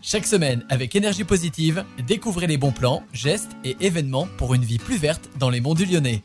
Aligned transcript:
Chaque 0.00 0.26
semaine, 0.26 0.64
avec 0.68 0.94
énergie 0.94 1.24
positive, 1.24 1.84
découvrez 2.06 2.46
les 2.46 2.56
bons 2.56 2.70
plans, 2.70 3.02
gestes 3.12 3.50
et 3.64 3.76
événements 3.80 4.28
pour 4.36 4.54
une 4.54 4.64
vie 4.64 4.78
plus 4.78 4.96
verte 4.96 5.28
dans 5.40 5.50
les 5.50 5.60
monts 5.60 5.74
du 5.74 5.86
Lyonnais. 5.86 6.22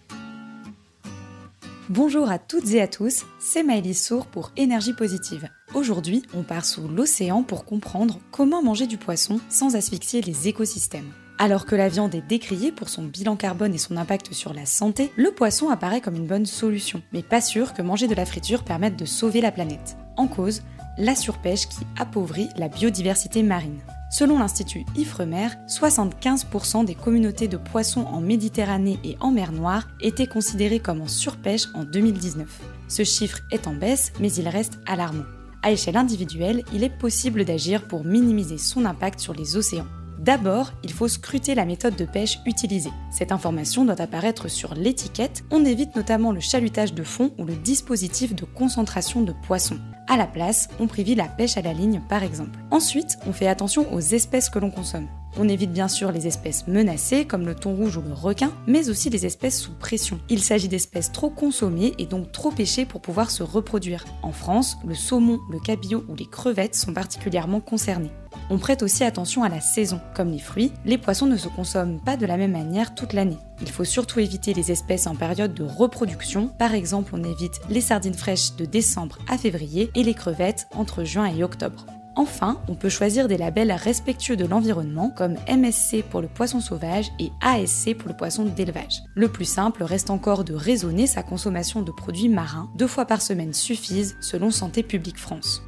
Bonjour 1.90 2.30
à 2.30 2.38
toutes 2.38 2.70
et 2.72 2.82
à 2.82 2.88
tous, 2.88 3.26
c'est 3.40 3.64
Maëlys 3.64 4.06
Sour 4.06 4.28
pour 4.28 4.52
Énergie 4.58 4.94
Positive. 4.94 5.50
Aujourd'hui, 5.74 6.22
on 6.36 6.44
part 6.44 6.66
sous 6.66 6.88
l'océan 6.88 7.42
pour 7.42 7.66
comprendre 7.66 8.20
comment 8.32 8.62
manger 8.62 8.86
du 8.86 8.98
poisson 8.98 9.40
sans 9.50 9.76
asphyxier 9.76 10.22
les 10.22 10.48
écosystèmes. 10.48 11.12
Alors 11.40 11.66
que 11.66 11.76
la 11.76 11.90
viande 11.90 12.14
est 12.14 12.22
décriée 12.22 12.72
pour 12.72 12.90
son 12.90 13.04
bilan 13.04 13.36
carbone 13.36 13.74
et 13.74 13.80
son 13.80 13.98
impact 13.98 14.34
sur 14.34 14.54
la 14.54 14.68
santé, 14.68 15.12
le 15.16 15.32
poisson 15.32 15.70
apparaît 15.70 16.00
comme 16.00 16.16
une 16.16 16.28
bonne 16.28 16.46
solution, 16.46 17.02
mais 17.12 17.24
pas 17.24 17.42
sûr 17.42 17.74
que 17.74 17.82
manger 17.82 18.08
de 18.08 18.16
la 18.16 18.26
friture 18.26 18.64
permette 18.64 18.96
de 18.96 19.06
sauver 19.06 19.42
la 19.42 19.52
planète. 19.52 19.98
En 20.16 20.28
cause, 20.28 20.62
la 20.98 21.16
surpêche 21.16 21.68
qui 21.68 21.86
appauvrit 21.98 22.50
la 22.58 22.70
biodiversité 22.70 23.44
marine. 23.44 23.80
Selon 24.12 24.38
l'Institut 24.38 24.86
Ifremer, 24.96 25.48
75% 25.68 26.86
des 26.86 26.94
communautés 26.94 27.48
de 27.48 27.58
poissons 27.58 28.06
en 28.06 28.22
Méditerranée 28.22 29.00
et 29.04 29.18
en 29.20 29.32
mer 29.32 29.52
Noire 29.52 29.88
étaient 30.02 30.28
considérées 30.28 30.80
comme 30.80 31.02
en 31.02 31.08
surpêche 31.08 31.66
en 31.74 31.84
2019. 31.84 32.62
Ce 32.88 33.04
chiffre 33.04 33.40
est 33.52 33.68
en 33.68 33.74
baisse, 33.74 34.14
mais 34.20 34.32
il 34.32 34.48
reste 34.48 34.80
alarmant. 34.86 35.26
À 35.64 35.72
échelle 35.72 35.98
individuelle, 35.98 36.64
il 36.74 36.84
est 36.84 36.96
possible 36.96 37.44
d'agir 37.44 37.88
pour 37.88 38.04
minimiser 38.04 38.58
son 38.58 38.86
impact 38.86 39.20
sur 39.20 39.34
les 39.34 39.56
océans. 39.56 39.88
D'abord, 40.24 40.72
il 40.86 40.94
faut 40.94 41.10
scruter 41.10 41.54
la 41.54 41.66
méthode 41.66 41.98
de 41.98 42.06
pêche 42.06 42.40
utilisée. 42.46 42.94
Cette 43.12 43.34
information 43.34 43.84
doit 43.84 44.00
apparaître 44.00 44.48
sur 44.48 44.74
l'étiquette. 44.74 45.44
On 45.52 45.66
évite 45.66 45.98
notamment 45.98 46.32
le 46.32 46.40
chalutage 46.40 46.94
de 46.94 47.04
fond 47.04 47.32
ou 47.38 47.44
le 47.44 47.56
dispositif 47.56 48.34
de 48.34 48.46
concentration 48.46 49.22
de 49.22 49.34
poissons. 49.46 49.80
À 50.08 50.16
la 50.16 50.26
place, 50.26 50.70
on 50.80 50.88
privilégie 50.88 51.04
la 51.18 51.28
pêche 51.28 51.58
à 51.58 51.62
la 51.62 51.74
ligne 51.74 52.02
par 52.08 52.24
exemple. 52.24 52.58
Ensuite, 52.72 53.18
on 53.28 53.34
fait 53.34 53.50
attention 53.50 53.94
aux 53.94 54.00
espèces 54.00 54.50
que 54.50 54.60
l'on 54.60 54.72
consomme. 54.72 55.10
On 55.38 55.50
évite 55.50 55.74
bien 55.74 55.90
sûr 55.90 56.14
les 56.14 56.26
espèces 56.26 56.68
menacées 56.68 57.26
comme 57.26 57.46
le 57.46 57.56
thon 57.56 57.76
rouge 57.76 57.98
ou 57.98 58.02
le 58.02 58.14
requin, 58.14 58.54
mais 58.66 58.90
aussi 58.90 59.10
les 59.10 59.26
espèces 59.26 59.60
sous 59.60 59.74
pression. 59.74 60.20
Il 60.30 60.42
s'agit 60.42 60.70
d'espèces 60.70 61.12
trop 61.12 61.32
consommées 61.32 61.94
et 61.98 62.06
donc 62.06 62.32
trop 62.32 62.52
pêchées 62.52 62.86
pour 62.86 63.02
pouvoir 63.02 63.30
se 63.30 63.44
reproduire. 63.44 64.06
En 64.22 64.32
France, 64.32 64.78
le 64.86 64.96
saumon, 64.96 65.40
le 65.52 65.60
cabillaud 65.60 66.06
ou 66.08 66.16
les 66.16 66.28
crevettes 66.28 66.76
sont 66.76 66.94
particulièrement 66.94 67.60
concernés. 67.60 68.12
On 68.50 68.58
prête 68.58 68.84
aussi 68.84 69.04
attention 69.04 69.44
à 69.44 69.50
la 69.50 69.62
saison. 69.62 70.00
Comme 70.16 70.32
les 70.32 70.40
fruits, 70.40 70.72
les 70.86 70.98
poissons 70.98 71.26
ne 71.26 71.38
se 71.38 71.48
consomment 71.48 72.00
pas 72.00 72.18
de 72.18 72.26
la 72.26 72.38
même 72.38 72.52
manière 72.52 72.94
toute 72.96 73.14
l'année. 73.14 73.38
Il 73.62 73.70
faut 73.70 73.84
surtout 73.84 74.20
éviter 74.20 74.54
les 74.54 74.72
espèces 74.72 75.08
en 75.08 75.16
période 75.16 75.54
de 75.54 75.64
reproduction. 75.64 76.48
Par 76.48 76.74
exemple, 76.74 77.14
on 77.16 77.24
évite 77.24 77.62
les 77.70 77.82
sardines 77.82 78.14
fraîches 78.14 78.56
de 78.56 78.66
décembre 78.66 79.18
à 79.30 79.38
février 79.38 79.92
et 79.96 80.04
les 80.04 80.14
crevettes 80.14 80.68
entre 80.76 81.04
juin 81.04 81.26
et 81.26 81.44
octobre. 81.44 81.86
Enfin, 82.16 82.60
on 82.68 82.76
peut 82.76 82.90
choisir 82.90 83.28
des 83.28 83.38
labels 83.38 83.72
respectueux 83.72 84.36
de 84.36 84.46
l'environnement 84.46 85.10
comme 85.10 85.36
MSC 85.50 86.04
pour 86.04 86.22
le 86.22 86.28
poisson 86.28 86.60
sauvage 86.60 87.08
et 87.20 87.32
ASC 87.42 87.96
pour 87.96 88.08
le 88.08 88.16
poisson 88.16 88.46
d'élevage. 88.46 89.02
Le 89.16 89.30
plus 89.30 89.46
simple 89.46 89.84
reste 89.84 90.12
encore 90.12 90.44
de 90.44 90.54
raisonner 90.54 91.08
sa 91.08 91.24
consommation 91.24 91.82
de 91.82 91.92
produits 91.92 92.30
marins. 92.30 92.70
Deux 92.76 92.88
fois 92.88 93.06
par 93.06 93.22
semaine 93.22 93.54
suffisent 93.54 94.16
selon 94.22 94.52
Santé 94.52 94.84
publique 94.84 95.18
France. 95.18 95.64